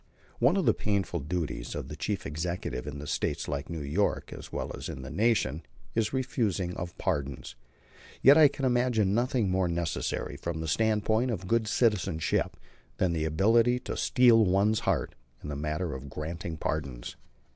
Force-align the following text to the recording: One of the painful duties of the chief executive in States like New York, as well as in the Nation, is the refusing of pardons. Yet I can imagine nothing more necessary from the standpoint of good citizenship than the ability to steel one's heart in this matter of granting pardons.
One 0.39 0.57
of 0.57 0.65
the 0.65 0.73
painful 0.73 1.19
duties 1.19 1.75
of 1.75 1.87
the 1.87 1.95
chief 1.95 2.25
executive 2.25 2.87
in 2.87 3.05
States 3.05 3.47
like 3.47 3.69
New 3.69 3.83
York, 3.83 4.33
as 4.33 4.51
well 4.51 4.71
as 4.75 4.89
in 4.89 5.03
the 5.03 5.11
Nation, 5.11 5.61
is 5.93 6.09
the 6.09 6.17
refusing 6.17 6.75
of 6.75 6.97
pardons. 6.97 7.55
Yet 8.23 8.35
I 8.35 8.47
can 8.47 8.65
imagine 8.65 9.13
nothing 9.13 9.51
more 9.51 9.67
necessary 9.67 10.37
from 10.37 10.59
the 10.59 10.67
standpoint 10.67 11.29
of 11.29 11.47
good 11.47 11.67
citizenship 11.67 12.57
than 12.97 13.13
the 13.13 13.25
ability 13.25 13.77
to 13.81 13.95
steel 13.95 14.43
one's 14.43 14.79
heart 14.89 15.13
in 15.43 15.49
this 15.49 15.57
matter 15.59 15.93
of 15.93 16.09
granting 16.09 16.57
pardons. 16.57 17.15